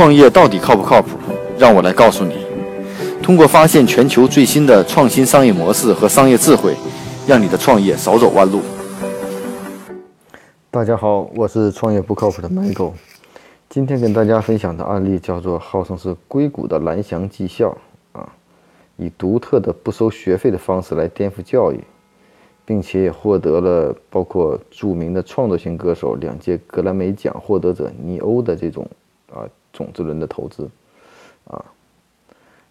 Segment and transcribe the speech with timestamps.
[0.00, 1.10] 创业到底靠不靠谱？
[1.58, 2.46] 让我来告诉你。
[3.22, 6.74] 通过发现全球最新的创新商业模式和商业智慧，
[7.26, 8.62] 让你的创业少走弯路。
[10.70, 12.92] 大家好，我是创业不靠谱的 Michael。
[13.68, 17.76] 今天跟大家分享的案例叫做号称是硅谷的蓝翔技校
[18.12, 18.26] 啊，
[18.96, 21.78] 以独特的不收学费的方式来颠覆教育，
[22.64, 28.88] 并且也获得了包括著名的创作型歌手、两届格莱美奖获得者尼欧的这种
[29.32, 30.68] 啊种子轮的投资
[31.44, 31.64] 啊。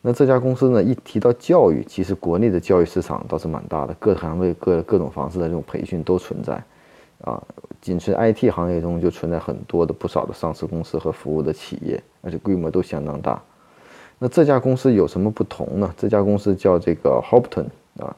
[0.01, 6.61] 那这家公司呢，一提到教育，其实国内的教育市场倒是蛮大的，各行业各各种方式的这种培训都存在。
[7.21, 7.43] 啊，
[7.81, 13.41] 仅存 IT 行业中就存在很多的不少的上市公司和服务的企业，而且规模都相当大。
[14.17, 15.93] 那这家公司有什么不同呢？
[15.97, 17.65] 这家公司叫这个 Hopton
[18.01, 18.15] 啊，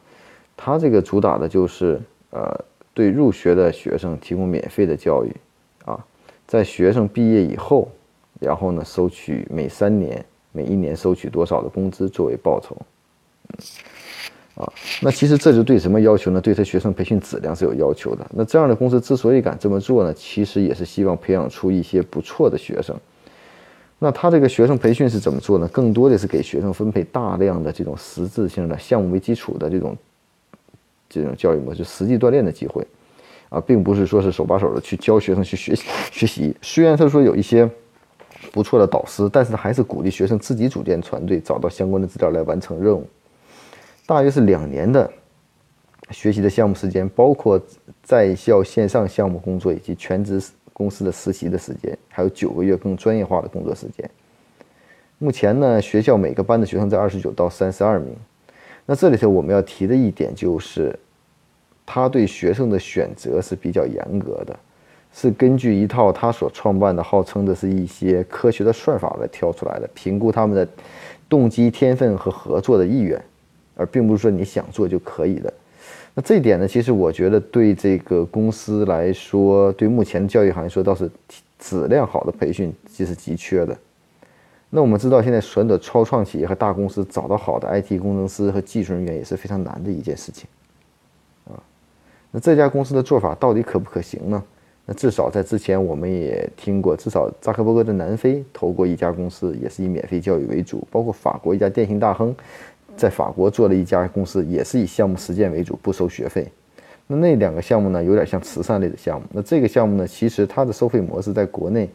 [0.55, 1.99] 它这个主打的就是
[2.30, 2.63] 呃，
[2.94, 5.35] 对入学的学生提供免费的教育
[5.84, 6.05] 啊，
[6.46, 7.90] 在学生毕业以后，
[8.41, 12.76] 然后呢，收取每三年、每一年收取多少的工资作为报酬。
[14.55, 14.68] 啊，
[15.02, 16.41] 那其实这就对什么要求呢？
[16.41, 18.26] 对他学生培训质量是有要求的。
[18.32, 22.96] 那这样的公司之所以敢这么做呢，其实也是希望培养出一些不错的学生。
[23.99, 25.68] 那他这个学生培训是怎么做呢？
[25.68, 29.96] 更多的是给学生分配大量的这种实质性的项目为基础的这种
[31.08, 32.85] 这种教育模式，实际锻炼的机会
[33.49, 36.55] 啊，并不是说是手把手的去教学生去学习学习。
[36.62, 37.70] 虽然他说有一些
[38.52, 43.08] 不错的导师，但是还是鼓励学生自己组建团队，找到相关的资料来完成任务。
[44.05, 45.10] 大约是两年的
[46.10, 47.60] 学习的项目时间，包括
[48.04, 50.41] 在校线上项目工作以及全职
[50.74, 54.10] 公司的实习的时间，还有九个月更专业化的工作时间。
[55.18, 58.13] 目前呢，学校每个班的学生在二十九到三十二名。
[58.86, 60.98] 那这里头我们要提的一点就是，
[61.86, 64.59] 他对学生的选择是比较严格的，
[65.13, 70.68] 是根据一套他所创办的号称的是一些科学的算法来挑出来的，评估他们的
[71.28, 73.22] 动机、天分和合作的意愿。
[73.73, 75.52] 而并不是说你想做就可以的。
[76.13, 81.09] 那这一点呢，其实我觉得对这个公司来说，对目前的教育行业说，倒是
[81.57, 83.75] 质量好的培训其实急缺的。
[84.69, 90.47] 那我们知道，现在所有的超创企业和大公司找到好的 IT 工程师和技术人员也是非常难的一件事情。
[91.46, 91.57] 啊，
[92.30, 94.44] 那这家公司的做法到底可不可行呢？
[94.86, 102.36] 那至少在之前我们也听过，至少扎克伯格在南非投过一家公司，也是以免费教育为主，包括法国一家电信大亨。
[102.97, 106.46] 在法国做了一家公司，也是以项目实践为主，不收学费。
[107.08, 109.25] 那那两个项目呢，有点像慈善类的项目。
[109.31, 111.90] 那这个项目呢，其实它的收费模式在国内，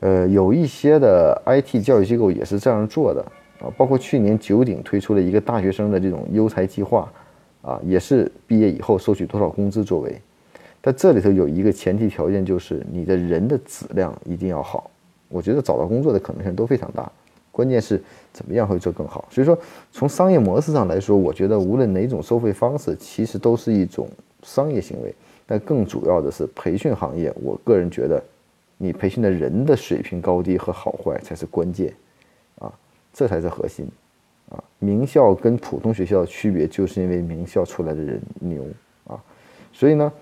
[0.00, 3.24] 呃，有一些的 IT 教育机构也是这样做的
[3.60, 3.70] 啊。
[3.76, 7.10] 包括去年九鼎推出了一个大学生的这种优才计划，
[7.62, 10.20] 啊，也是毕业以后收取多少工资作为。
[10.84, 14.90] 在这里头有一个前提条件，就是你的人的质量一定要好。
[15.30, 17.10] 我觉得找到工作的可能性都非常大。
[17.50, 17.98] 关键是
[18.34, 19.26] 怎么样会做更好？
[19.30, 19.58] 所以说，
[19.90, 24.06] 从商业模式上来说，我觉得无论哪种收费方式，其实都是一种
[24.42, 25.14] 商业行为。
[25.46, 28.22] 但更主要的是培训行业，我个人觉得，
[28.76, 31.94] 你培训的人的水平高低和好坏才是关键，
[32.58, 32.70] 啊，
[33.10, 33.88] 这才是核心，
[34.50, 38.62] 啊，名校跟普通学校的区别，就是因为名校出来的人牛，
[39.06, 39.18] 啊，
[39.72, 40.12] 所以呢。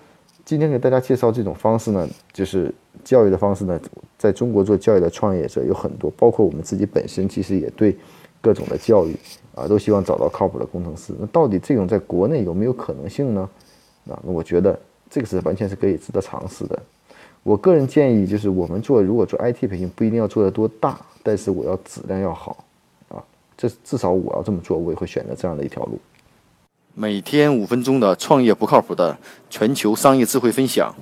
[0.45, 2.73] 今天给大家介绍这种方式呢，就是
[3.03, 3.79] 教育的方式呢，
[4.17, 7.97] 在中国做教育的创业者有很多，包括我们自己本身，其实也对
[8.41, 9.15] 各种的教育
[9.55, 11.13] 啊，都希望找到靠谱的工程师。
[11.17, 13.49] 那到底这种在国内有没有可能性呢？
[14.09, 14.77] 啊，那我觉得
[15.09, 16.77] 这个是完全是可以值得尝试的。
[17.41, 22.65] 我个人建议就是，我们做如果做 IT 培训，不一定要做的多大，但是我要质量要好
[23.07, 23.23] 啊，
[23.55, 25.97] 这至少我要这么做，我也会选择这样的一条路。
[26.95, 29.17] 每天五分钟的创业不靠谱的
[29.49, 30.93] 全球商业智慧分享，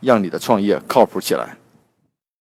[0.00, 1.56] 让你的创业靠谱起来。